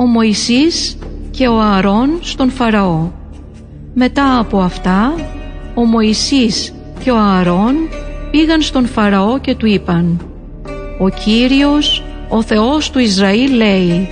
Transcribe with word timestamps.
ο 0.00 0.06
Μωυσής 0.06 0.98
και 1.30 1.46
ο 1.48 1.60
Ααρών 1.60 2.18
στον 2.20 2.50
Φαραώ. 2.50 3.10
Μετά 3.94 4.38
από 4.38 4.58
αυτά, 4.58 5.14
ο 5.74 5.84
Μωυσής 5.84 6.74
και 7.04 7.10
ο 7.10 7.16
Ααρών 7.16 7.74
πήγαν 8.30 8.62
στον 8.62 8.86
Φαραώ 8.86 9.38
και 9.38 9.54
του 9.54 9.66
είπαν 9.66 10.20
«Ο 10.98 11.08
Κύριος, 11.08 12.04
ο 12.28 12.42
Θεός 12.42 12.90
του 12.90 12.98
Ισραήλ 12.98 13.54
λέει 13.54 14.08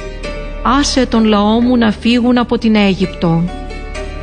«Άσε 0.78 1.06
τον 1.06 1.24
λαό 1.24 1.60
μου 1.60 1.76
να 1.76 1.92
φύγουν 1.92 2.38
από 2.38 2.58
την 2.58 2.74
Αίγυπτο». 2.74 3.44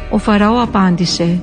Ο 0.09 0.17
Φαραώ 0.17 0.61
απάντησε 0.61 1.41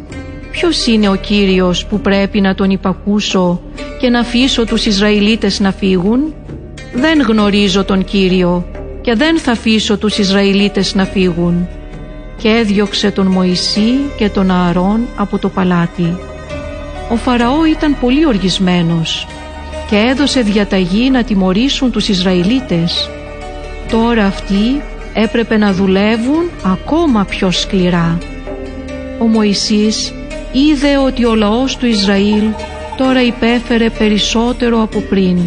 «Ποιος 0.50 0.86
είναι 0.86 1.08
ο 1.08 1.14
Κύριος 1.14 1.86
που 1.86 2.00
πρέπει 2.00 2.40
να 2.40 2.54
τον 2.54 2.70
υπακούσω 2.70 3.60
και 4.00 4.08
να 4.08 4.20
αφήσω 4.20 4.64
τους 4.64 4.86
Ισραηλίτες 4.86 5.60
να 5.60 5.72
φύγουν» 5.72 6.34
«Δεν 6.94 7.20
γνωρίζω 7.20 7.84
τον 7.84 8.04
Κύριο 8.04 8.64
και 9.10 9.16
δεν 9.16 9.38
θα 9.38 9.52
αφήσω 9.52 9.98
τους 9.98 10.18
Ισραηλίτες 10.18 10.94
να 10.94 11.04
φύγουν» 11.04 11.68
και 12.36 12.48
έδιωξε 12.48 13.10
τον 13.10 13.26
Μωυσή 13.26 13.94
και 14.16 14.28
τον 14.28 14.50
Ααρών 14.50 15.08
από 15.16 15.38
το 15.38 15.48
παλάτι. 15.48 16.18
Ο 17.10 17.16
Φαραώ 17.16 17.64
ήταν 17.64 17.96
πολύ 18.00 18.26
οργισμένος 18.26 19.26
και 19.88 19.96
έδωσε 19.96 20.40
διαταγή 20.40 21.10
να 21.10 21.24
τιμωρήσουν 21.24 21.90
τους 21.90 22.08
Ισραηλίτες. 22.08 23.10
Τώρα 23.90 24.24
αυτοί 24.24 24.82
έπρεπε 25.14 25.56
να 25.56 25.72
δουλεύουν 25.72 26.50
ακόμα 26.64 27.24
πιο 27.24 27.50
σκληρά. 27.50 28.18
Ο 29.18 29.26
Μωυσής 29.26 30.12
είδε 30.52 30.98
ότι 30.98 31.24
ο 31.24 31.34
λαός 31.34 31.76
του 31.76 31.86
Ισραήλ 31.86 32.44
τώρα 32.96 33.22
υπέφερε 33.22 33.90
περισσότερο 33.90 34.82
από 34.82 35.00
πριν. 35.00 35.38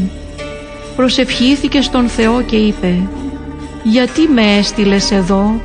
Προσευχήθηκε 0.95 1.81
στον 1.81 2.07
Θεό 2.07 2.41
και 2.41 2.55
είπε 2.55 2.95
«Γιατί 3.83 4.21
με 4.27 4.41
έστειλες 4.59 5.11
εδώ, 5.11 5.61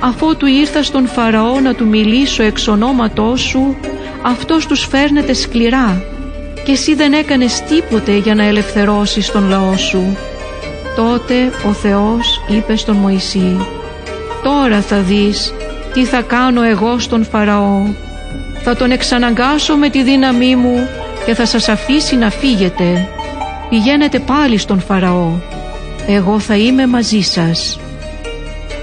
αφού 0.00 0.36
του 0.36 0.46
ήρθα 0.46 0.82
στον 0.82 1.06
Φαραώ 1.06 1.60
να 1.60 1.74
του 1.74 1.86
μιλήσω 1.86 2.42
εξ 2.42 2.68
ονόματός 2.68 3.40
σου, 3.40 3.76
αυτός 4.22 4.66
τους 4.66 4.86
φέρνεται 4.86 5.32
σκληρά 5.32 6.02
και 6.64 6.72
εσύ 6.72 6.94
δεν 6.94 7.12
έκανες 7.12 7.60
τίποτε 7.60 8.16
για 8.16 8.34
να 8.34 8.44
ελευθερώσεις 8.44 9.30
τον 9.30 9.48
λαό 9.48 9.76
σου». 9.76 10.16
Τότε 10.96 11.34
ο 11.68 11.72
Θεός 11.72 12.44
είπε 12.48 12.76
στον 12.76 12.96
Μωυσή 12.96 13.56
«Τώρα 14.42 14.80
θα 14.80 14.96
δεις 14.96 15.54
τι 15.92 16.04
θα 16.04 16.22
κάνω 16.22 16.62
εγώ 16.62 16.98
στον 16.98 17.24
Φαραώ. 17.24 17.82
Θα 18.62 18.76
τον 18.76 18.90
εξαναγκάσω 18.90 19.76
με 19.76 19.88
τη 19.88 20.02
δύναμή 20.02 20.56
μου 20.56 20.88
και 21.26 21.34
θα 21.34 21.46
σας 21.46 21.68
αφήσει 21.68 22.16
να 22.16 22.30
φύγετε. 22.30 23.08
Πηγαίνετε 23.68 24.18
πάλι 24.18 24.58
στον 24.58 24.80
Φαραώ. 24.80 25.30
Εγώ 26.06 26.38
θα 26.38 26.56
είμαι 26.56 26.86
μαζί 26.86 27.20
σας». 27.20 27.78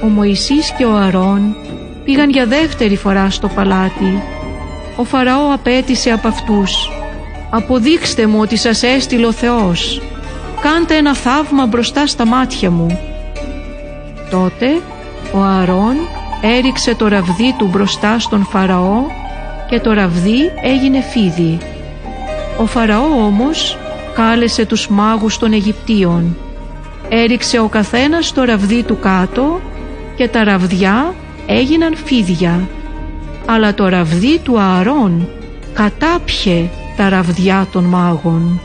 Ο 0.03 0.07
Μωυσής 0.07 0.71
και 0.77 0.85
ο 0.85 0.95
Αρών 0.95 1.55
πήγαν 2.03 2.29
για 2.29 2.45
δεύτερη 2.45 2.95
φορά 2.95 3.29
στο 3.29 3.47
παλάτι. 3.47 4.23
Ο 4.95 5.03
Φαραώ 5.03 5.53
απέτησε 5.53 6.09
από 6.09 6.27
αυτούς 6.27 6.91
«Αποδείξτε 7.49 8.27
μου 8.27 8.39
ότι 8.39 8.57
σας 8.57 8.83
έστειλε 8.83 9.25
ο 9.25 9.31
Θεός. 9.31 10.01
Κάντε 10.61 10.95
ένα 10.95 11.15
θαύμα 11.15 11.65
μπροστά 11.65 12.07
στα 12.07 12.25
μάτια 12.25 12.71
μου». 12.71 12.99
Τότε 14.31 14.81
ο 15.33 15.41
Αρών 15.41 15.95
έριξε 16.41 16.95
το 16.95 17.07
ραβδί 17.07 17.55
του 17.57 17.67
μπροστά 17.67 18.19
στον 18.19 18.45
Φαραώ 18.45 19.03
και 19.69 19.79
το 19.79 19.93
ραβδί 19.93 20.51
έγινε 20.63 21.01
φίδι. 21.01 21.57
Ο 22.57 22.65
Φαραώ 22.65 23.25
όμως 23.25 23.77
κάλεσε 24.15 24.65
τους 24.65 24.87
μάγους 24.87 25.37
των 25.37 25.53
Αιγυπτίων. 25.53 26.37
Έριξε 27.09 27.59
ο 27.59 27.67
καθένας 27.67 28.33
το 28.33 28.43
ραβδί 28.43 28.83
του 28.83 28.99
κάτω 28.99 29.61
και 30.15 30.27
τα 30.27 30.43
ραβδιά 30.43 31.13
έγιναν 31.45 31.95
φίδια. 31.95 32.67
Αλλά 33.45 33.73
το 33.73 33.87
ραβδί 33.87 34.39
του 34.39 34.59
Ααρών 34.59 35.27
κατάπιε 35.73 36.69
τα 36.97 37.09
ραβδιά 37.09 37.67
των 37.71 37.83
μάγων. 37.83 38.59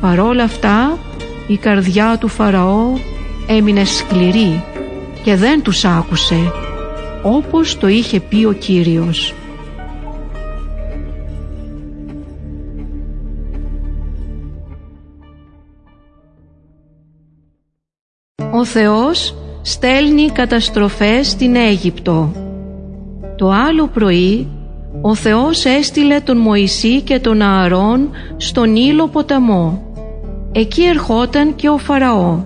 Παρόλα 0.00 0.42
αυτά 0.42 0.98
η 1.46 1.56
καρδιά 1.56 2.16
του 2.20 2.28
Φαραώ 2.28 2.92
έμεινε 3.46 3.84
σκληρή 3.84 4.64
και 5.22 5.36
δεν 5.36 5.62
τους 5.62 5.84
άκουσε 5.84 6.52
όπως 7.22 7.78
το 7.78 7.88
είχε 7.88 8.20
πει 8.20 8.44
ο 8.44 8.52
Κύριος. 8.52 9.34
Ο 18.60 18.64
Θεός 18.64 19.34
στέλνει 19.62 20.30
καταστροφές 20.30 21.28
στην 21.28 21.56
Αίγυπτο. 21.56 22.32
Το 23.36 23.50
άλλο 23.50 23.86
πρωί 23.86 24.48
ο 25.00 25.14
Θεός 25.14 25.64
έστειλε 25.64 26.20
τον 26.20 26.36
Μωυσή 26.36 27.00
και 27.00 27.18
τον 27.18 27.42
Ααρών 27.42 28.10
στον 28.36 28.76
Ήλο 28.76 29.08
ποταμό. 29.08 29.82
Εκεί 30.52 30.82
ερχόταν 30.82 31.54
και 31.54 31.68
ο 31.68 31.78
Φαραώ. 31.78 32.44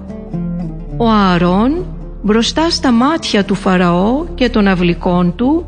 Ο 0.96 1.08
Ααρών 1.08 1.86
μπροστά 2.22 2.70
στα 2.70 2.92
μάτια 2.92 3.44
του 3.44 3.54
Φαραώ 3.54 4.24
και 4.34 4.48
των 4.48 4.66
αυλικών 4.66 5.34
του 5.36 5.66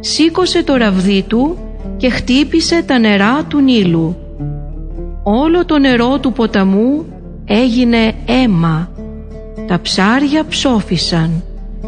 σήκωσε 0.00 0.64
το 0.64 0.76
ραβδί 0.76 1.22
του 1.22 1.58
και 1.96 2.10
χτύπησε 2.10 2.82
τα 2.82 2.98
νερά 2.98 3.44
του 3.48 3.60
Νείλου. 3.60 4.16
Όλο 5.22 5.64
το 5.64 5.78
νερό 5.78 6.18
του 6.18 6.32
ποταμού 6.32 7.04
έγινε 7.44 8.14
αίμα. 8.26 8.90
Τα 9.66 9.80
ψάρια 9.80 10.46
ψόφισαν 10.48 11.42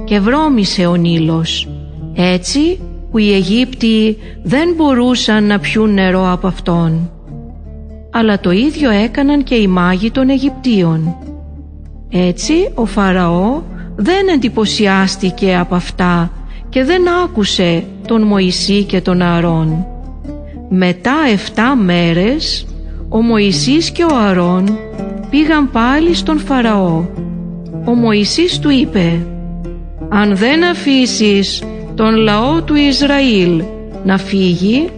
και 0.05 0.21
βρώμησε 0.21 0.87
ο 0.87 0.97
Νείλος 0.97 1.69
έτσι 2.15 2.81
που 3.11 3.19
οι 3.19 3.33
Αιγύπτιοι 3.33 4.19
δεν 4.43 4.75
μπορούσαν 4.77 5.45
να 5.45 5.59
πιούν 5.59 5.93
νερό 5.93 6.31
από 6.33 6.47
αυτόν. 6.47 7.11
Αλλά 8.11 8.41
το 8.41 8.51
ίδιο 8.51 8.91
έκαναν 8.91 9.43
και 9.43 9.55
οι 9.55 9.67
μάγοι 9.67 10.11
των 10.11 10.29
Αιγυπτίων. 10.29 11.17
Έτσι 12.11 12.71
ο 12.75 12.85
Φαραώ 12.85 13.63
δεν 13.97 14.29
εντυπωσιάστηκε 14.29 15.57
από 15.57 15.75
αυτά 15.75 16.31
και 16.69 16.85
δεν 16.85 17.03
άκουσε 17.25 17.85
τον 18.07 18.23
Μωυσή 18.23 18.85
και 18.85 19.01
τον 19.01 19.23
Αρών. 19.23 19.87
Μετά 20.69 21.15
7 21.55 21.61
μέρες 21.85 22.67
ο 23.09 23.23
Μωυσής 23.23 23.91
και 23.91 24.05
ο 24.05 24.17
Αρών 24.17 24.79
πήγαν 25.31 25.71
πάλι 25.71 26.15
στον 26.15 26.39
Φαραώ. 26.39 27.05
Ο 27.89 27.95
Μωυσής 27.95 28.59
του 28.59 28.71
είπε 28.71 29.27
«Αν 30.09 30.37
δεν 30.37 30.65
αφήσεις 30.65 31.63
τον 31.95 32.15
λαό 32.15 32.63
του 32.63 32.75
Ισραήλ 32.75 33.63
να 34.05 34.19
φύγει, 34.19 34.89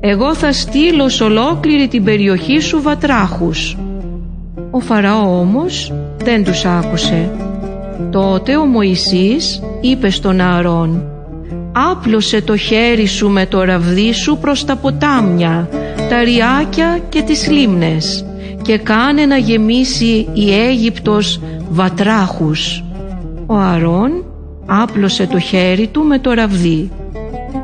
εγώ 0.00 0.34
θα 0.34 0.52
στείλω 0.52 1.08
σε 1.08 1.24
ολόκληρη 1.24 1.88
την 1.88 2.04
περιοχή 2.04 2.60
σου 2.60 2.82
βατράχους». 2.82 3.76
Ο 4.70 4.80
Φαραώ 4.80 5.38
όμως 5.40 5.92
δεν 6.24 6.44
τους 6.44 6.64
άκουσε. 6.64 7.30
Τότε 8.10 8.56
ο 8.56 8.64
Μωυσής 8.64 9.62
είπε 9.80 10.10
στον 10.10 10.40
Ααρών 10.40 11.02
«Άπλωσε 11.90 12.42
το 12.42 12.56
χέρι 12.56 13.06
σου 13.06 13.28
με 13.28 13.46
το 13.46 13.62
ραβδί 13.62 14.12
σου 14.12 14.38
προς 14.40 14.64
τα 14.64 14.76
ποτάμια, 14.76 15.68
τα 16.08 16.22
ριάκια 16.22 17.00
και 17.08 17.22
τις 17.22 17.50
λίμνες 17.50 18.24
και 18.62 18.78
κάνε 18.78 19.26
να 19.26 19.36
γεμίσει 19.36 20.28
η 20.32 20.54
Αίγυπτος 20.54 21.40
βατράχους». 21.74 22.84
Ο 23.46 23.54
Ααρών 23.54 24.24
άπλωσε 24.66 25.26
το 25.26 25.38
χέρι 25.38 25.86
του 25.86 26.02
με 26.02 26.18
το 26.18 26.32
ραβδί. 26.32 26.90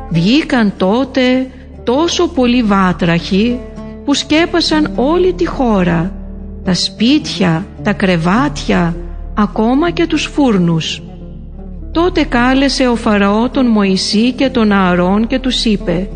Βγήκαν 0.09 0.73
τότε 0.77 1.47
τόσο 1.83 2.27
πολλοί 2.27 2.63
βάτραχοι 2.63 3.59
που 4.05 4.13
σκέπασαν 4.13 4.91
όλη 4.95 5.33
τη 5.33 5.47
χώρα, 5.47 6.11
τα 6.63 6.73
σπίτια, 6.73 7.65
τα 7.83 7.93
κρεβάτια, 7.93 8.95
ακόμα 9.33 9.89
και 9.89 10.07
τους 10.07 10.25
φούρνους. 10.25 11.01
Τότε 11.91 12.23
κάλεσε 12.23 12.87
ο 12.87 12.95
Φαραώ 12.95 13.49
τον 13.49 13.65
Μωυσή 13.65 14.31
και 14.31 14.49
τον 14.49 14.71
Ααρών 14.71 15.27
και 15.27 15.39
τους 15.39 15.65
είπε 15.65 16.09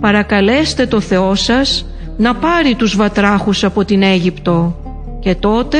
«Παρακαλέστε 0.00 0.86
το 0.86 1.00
Θεό 1.00 1.34
σας 1.34 1.86
να 2.16 2.34
πάρει 2.34 2.74
τους 2.74 2.96
βατράχους 2.96 3.64
από 3.64 3.84
την 3.84 4.02
Αίγυπτο 4.02 4.76
και 5.20 5.34
τότε 5.34 5.78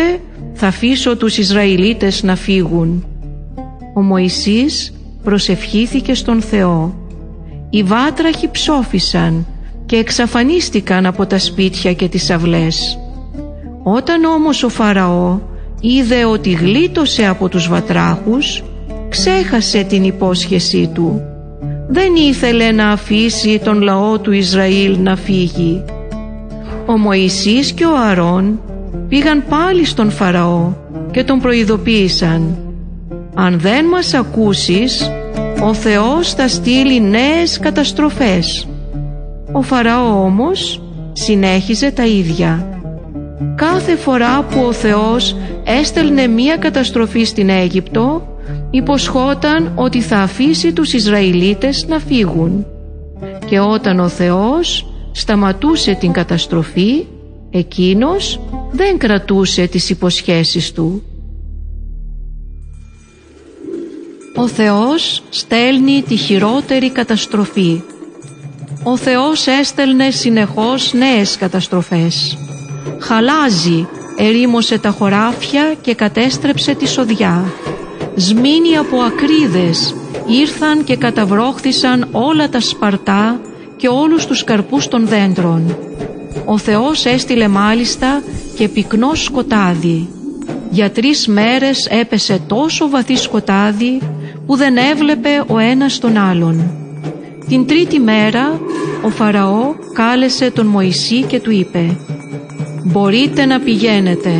θα 0.56 0.66
αφήσω 0.66 1.16
τους 1.16 1.38
Ισραηλίτες 1.38 2.22
να 2.22 2.36
φύγουν». 2.36 3.06
Ο 3.94 4.02
Μωυσής 4.02 4.92
προσευχήθηκε 5.22 6.14
στον 6.14 6.40
Θεό. 6.40 6.94
Οι 7.70 7.82
βάτραχοι 7.82 8.50
ψόφισαν 8.50 9.46
και 9.86 9.96
εξαφανίστηκαν 9.96 11.06
από 11.06 11.26
τα 11.26 11.38
σπίτια 11.38 11.92
και 11.92 12.08
τις 12.08 12.30
αυλές. 12.30 12.98
Όταν 13.82 14.24
όμως 14.24 14.62
ο 14.62 14.68
Φαραώ 14.68 15.38
είδε 15.80 16.24
ότι 16.24 16.50
γλίτωσε 16.50 17.26
από 17.26 17.48
τους 17.48 17.68
βατράχους 17.68 18.64
ξέχασε 19.08 19.82
την 19.82 20.04
υπόσχεσή 20.04 20.90
του 20.94 21.22
δεν 21.88 22.14
ήθελε 22.14 22.72
να 22.72 22.88
αφήσει 22.88 23.60
τον 23.64 23.82
λαό 23.82 24.18
του 24.18 24.32
Ισραήλ 24.32 24.98
να 24.98 25.16
φύγει 25.16 25.84
ο 26.86 26.98
Μωυσής 26.98 27.72
και 27.72 27.84
ο 27.84 27.96
Αρών 27.96 28.60
πήγαν 29.08 29.44
πάλι 29.48 29.84
στον 29.84 30.10
Φαραώ 30.10 30.72
και 31.10 31.24
τον 31.24 31.40
προειδοποίησαν 31.40 32.56
«Αν 33.34 33.58
δεν 33.60 33.84
μας 33.84 34.14
ακούσεις, 34.14 35.10
ο 35.62 35.74
Θεός 35.74 36.34
θα 36.34 36.48
στείλει 36.48 37.00
νέες 37.00 37.58
καταστροφές». 37.58 38.68
Ο 39.52 39.62
Φαραώ 39.62 40.24
όμως 40.24 40.82
συνέχιζε 41.12 41.90
τα 41.90 42.06
ίδια. 42.06 42.80
Κάθε 43.54 43.96
φορά 43.96 44.42
που 44.42 44.60
ο 44.66 44.72
Θεός 44.72 45.36
έστελνε 45.64 46.26
μία 46.26 46.56
καταστροφή 46.56 47.24
στην 47.24 47.48
Αίγυπτο, 47.48 48.28
υποσχόταν 48.70 49.72
ότι 49.74 50.00
θα 50.00 50.16
αφήσει 50.16 50.72
τους 50.72 50.92
Ισραηλίτες 50.92 51.86
να 51.88 51.98
φύγουν. 51.98 52.66
Και 53.46 53.60
όταν 53.60 54.00
ο 54.00 54.08
Θεός 54.08 54.86
σταματούσε 55.12 55.94
την 55.94 56.12
καταστροφή, 56.12 57.06
εκείνος 57.50 58.40
δεν 58.76 58.98
κρατούσε 58.98 59.66
τις 59.66 59.90
υποσχέσεις 59.90 60.72
του. 60.72 61.02
Ο 64.36 64.48
Θεός 64.48 65.22
στέλνει 65.28 66.02
τη 66.02 66.16
χειρότερη 66.16 66.90
καταστροφή. 66.90 67.82
Ο 68.82 68.96
Θεός 68.96 69.46
έστελνε 69.46 70.10
συνεχώς 70.10 70.92
νέες 70.92 71.36
καταστροφές. 71.36 72.38
Χαλάζει, 73.00 73.88
ερήμωσε 74.16 74.78
τα 74.78 74.90
χωράφια 74.90 75.74
και 75.80 75.94
κατέστρεψε 75.94 76.74
τη 76.74 76.88
σοδιά. 76.88 77.52
Σμήνοι 78.14 78.76
από 78.76 78.96
ακρίδες 78.96 79.94
ήρθαν 80.26 80.84
και 80.84 80.96
καταβρόχθησαν 80.96 82.08
όλα 82.12 82.48
τα 82.48 82.60
σπαρτά 82.60 83.40
και 83.76 83.88
όλους 83.88 84.26
τους 84.26 84.44
καρπούς 84.44 84.88
των 84.88 85.06
δέντρων. 85.06 85.76
Ο 86.44 86.58
Θεός 86.58 87.04
έστειλε 87.04 87.48
μάλιστα 87.48 88.22
και 88.56 88.68
πυκνό 88.68 89.14
σκοτάδι. 89.14 90.08
Για 90.70 90.90
τρεις 90.90 91.26
μέρες 91.26 91.86
έπεσε 91.90 92.40
τόσο 92.46 92.88
βαθύ 92.88 93.16
σκοτάδι 93.16 93.98
που 94.46 94.56
δεν 94.56 94.76
έβλεπε 94.76 95.44
ο 95.46 95.58
ένας 95.58 95.98
τον 95.98 96.16
άλλον. 96.16 96.70
Την 97.48 97.66
τρίτη 97.66 98.00
μέρα 98.00 98.60
ο 99.02 99.10
Φαραώ 99.10 99.74
κάλεσε 99.92 100.50
τον 100.50 100.66
Μωυσή 100.66 101.22
και 101.22 101.40
του 101.40 101.50
είπε 101.50 101.96
«Μπορείτε 102.84 103.44
να 103.44 103.60
πηγαίνετε, 103.60 104.32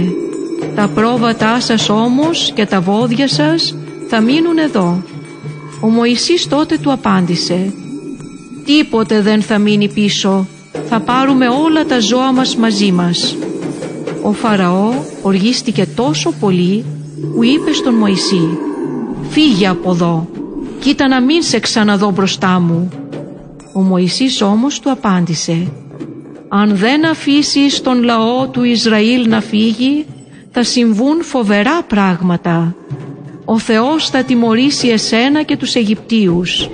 τα 0.74 0.88
πρόβατά 0.94 1.60
σας 1.60 1.88
όμως 1.88 2.52
και 2.54 2.66
τα 2.66 2.80
βόδια 2.80 3.28
σας 3.28 3.76
θα 4.08 4.20
μείνουν 4.20 4.58
εδώ». 4.58 5.02
Ο 5.80 5.88
Μωυσής 5.88 6.48
τότε 6.48 6.78
του 6.78 6.92
απάντησε 6.92 7.72
«Τίποτε 8.64 9.20
δεν 9.20 9.42
θα 9.42 9.58
μείνει 9.58 9.88
πίσω, 9.88 10.46
θα 10.88 11.00
πάρουμε 11.00 11.48
όλα 11.48 11.84
τα 11.84 12.00
ζώα 12.00 12.32
μας 12.32 12.56
μαζί 12.56 12.92
μας». 12.92 13.36
Ο 14.26 14.32
Φαραώ 14.32 14.92
οργίστηκε 15.22 15.86
τόσο 15.86 16.32
πολύ 16.40 16.84
που 17.34 17.44
είπε 17.44 17.72
στον 17.72 17.94
Μωυσή 17.94 18.58
«Φύγε 19.30 19.66
από 19.66 19.90
εδώ, 19.90 20.28
κοίτα 20.78 21.08
να 21.08 21.20
μην 21.20 21.42
σε 21.42 21.58
ξαναδώ 21.58 22.10
μπροστά 22.10 22.60
μου». 22.60 22.88
Ο 23.72 23.80
Μωυσής 23.80 24.42
όμως 24.42 24.80
του 24.80 24.90
απάντησε 24.90 25.72
«Αν 26.48 26.76
δεν 26.76 27.06
αφήσεις 27.06 27.80
τον 27.80 28.02
λαό 28.02 28.48
του 28.48 28.62
Ισραήλ 28.62 29.28
να 29.28 29.40
φύγει, 29.40 30.06
θα 30.50 30.62
συμβούν 30.62 31.22
φοβερά 31.22 31.82
πράγματα. 31.82 32.74
Ο 33.44 33.58
Θεός 33.58 34.10
θα 34.10 34.22
τιμωρήσει 34.22 34.88
εσένα 34.88 35.42
και 35.42 35.56
τους 35.56 35.74
Αιγυπτίους. 35.74 36.68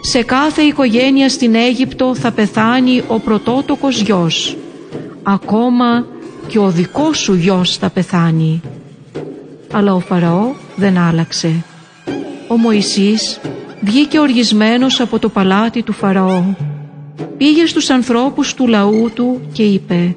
Σε 0.00 0.22
κάθε 0.22 0.62
οικογένεια 0.62 1.28
στην 1.28 1.54
Αίγυπτο 1.54 2.14
θα 2.14 2.32
πεθάνει 2.32 3.02
ο 3.08 3.18
πρωτότοκος 3.20 4.00
γιος. 4.00 4.56
Ακόμα 5.22 6.06
και 6.50 6.58
ο 6.58 6.70
δικός 6.70 7.18
σου 7.18 7.34
γιος 7.34 7.76
θα 7.76 7.90
πεθάνει». 7.90 8.60
Αλλά 9.72 9.94
ο 9.94 10.00
Φαραώ 10.00 10.52
δεν 10.76 10.98
άλλαξε. 10.98 11.64
Ο 12.48 12.56
Μωυσής 12.56 13.40
βγήκε 13.80 14.18
οργισμένος 14.18 15.00
από 15.00 15.18
το 15.18 15.28
παλάτι 15.28 15.82
του 15.82 15.92
Φαραώ. 15.92 16.42
Πήγε 17.36 17.66
στους 17.66 17.90
ανθρώπους 17.90 18.54
του 18.54 18.66
λαού 18.66 19.10
του 19.14 19.40
και 19.52 19.62
είπε 19.62 20.16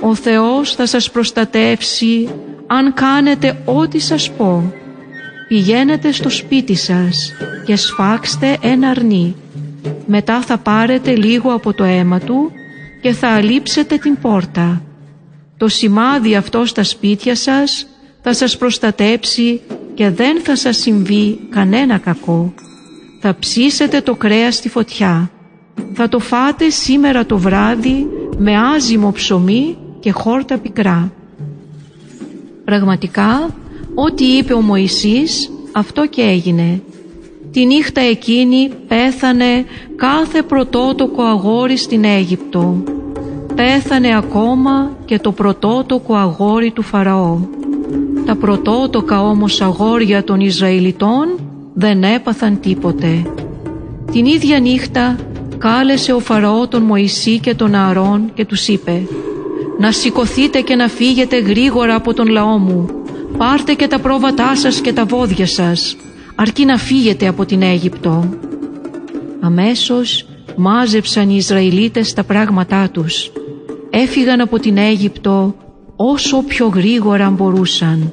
«Ο 0.00 0.14
Θεός 0.14 0.74
θα 0.74 0.86
σας 0.86 1.10
προστατεύσει 1.10 2.28
αν 2.66 2.94
κάνετε 2.94 3.62
ό,τι 3.64 3.98
σας 3.98 4.30
πω. 4.30 4.72
Πηγαίνετε 5.48 6.12
στο 6.12 6.30
σπίτι 6.30 6.74
σας 6.74 7.32
και 7.66 7.76
σφάξτε 7.76 8.58
ένα 8.60 8.88
αρνί. 8.88 9.36
Μετά 10.06 10.40
θα 10.40 10.58
πάρετε 10.58 11.14
λίγο 11.16 11.52
από 11.54 11.72
το 11.72 11.84
αίμα 11.84 12.18
του 12.18 12.50
και 13.02 13.12
θα 13.12 13.28
αλείψετε 13.28 13.96
την 13.96 14.18
πόρτα. 14.20 14.82
Το 15.62 15.68
σημάδι 15.68 16.34
αυτό 16.34 16.64
στα 16.64 16.82
σπίτια 16.82 17.36
σας 17.36 17.86
θα 18.22 18.34
σας 18.34 18.56
προστατέψει 18.56 19.60
και 19.94 20.10
δεν 20.10 20.40
θα 20.40 20.56
σας 20.56 20.76
συμβεί 20.76 21.38
κανένα 21.50 21.98
κακό. 21.98 22.54
Θα 23.20 23.36
ψήσετε 23.38 24.00
το 24.00 24.14
κρέας 24.14 24.54
στη 24.54 24.68
φωτιά. 24.68 25.30
Θα 25.94 26.08
το 26.08 26.18
φάτε 26.18 26.70
σήμερα 26.70 27.26
το 27.26 27.38
βράδυ 27.38 28.06
με 28.38 28.56
άζυμο 28.58 29.12
ψωμί 29.12 29.76
και 30.00 30.10
χόρτα 30.10 30.58
πικρά. 30.58 31.12
Πραγματικά, 32.64 33.54
ό,τι 33.94 34.24
είπε 34.24 34.52
ο 34.52 34.60
Μωυσής, 34.60 35.50
αυτό 35.72 36.06
και 36.06 36.22
έγινε. 36.22 36.82
Τη 37.50 37.66
νύχτα 37.66 38.00
εκείνη 38.00 38.70
πέθανε 38.88 39.64
κάθε 39.96 40.42
πρωτότοκο 40.42 41.22
αγόρι 41.22 41.76
στην 41.76 42.04
Αίγυπτο. 42.04 42.82
Πέθανε 43.54 44.16
ακόμα 44.16 44.90
και 45.04 45.18
το 45.18 45.32
πρωτότοκο 45.32 46.14
αγόρι 46.14 46.70
του 46.70 46.82
Φαραώ. 46.82 47.38
Τα 48.26 48.36
πρωτότοκα 48.36 49.22
όμως 49.22 49.60
αγόρια 49.60 50.24
των 50.24 50.40
Ισραηλιτών 50.40 51.38
δεν 51.74 52.02
έπαθαν 52.02 52.60
τίποτε. 52.60 53.22
Την 54.12 54.24
ίδια 54.24 54.60
νύχτα 54.60 55.16
κάλεσε 55.58 56.12
ο 56.12 56.18
Φαραώ 56.18 56.68
τον 56.68 56.82
Μωυσή 56.82 57.38
και 57.38 57.54
τον 57.54 57.74
Ααρών 57.74 58.30
και 58.34 58.44
τους 58.44 58.68
είπε 58.68 59.02
«Να 59.78 59.92
σηκωθείτε 59.92 60.60
και 60.60 60.74
να 60.74 60.88
φύγετε 60.88 61.38
γρήγορα 61.38 61.94
από 61.94 62.14
τον 62.14 62.26
λαό 62.26 62.58
μου. 62.58 62.86
Πάρτε 63.36 63.74
και 63.74 63.86
τα 63.86 63.98
πρόβατά 63.98 64.56
σας 64.56 64.80
και 64.80 64.92
τα 64.92 65.04
βόδια 65.04 65.46
σας, 65.46 65.96
αρκεί 66.34 66.64
να 66.64 66.76
φύγετε 66.76 67.26
από 67.28 67.44
την 67.44 67.62
Αίγυπτο». 67.62 68.28
Αμέσως 69.40 70.26
μάζεψαν 70.56 71.30
οι 71.30 71.34
Ισραηλίτες 71.36 72.12
τα 72.12 72.24
πράγματά 72.24 72.88
τους. 72.92 73.30
Έφυγαν 73.94 74.40
από 74.40 74.58
την 74.58 74.76
Αίγυπτο 74.76 75.54
όσο 75.96 76.42
πιο 76.42 76.66
γρήγορα 76.66 77.30
μπορούσαν 77.30 78.12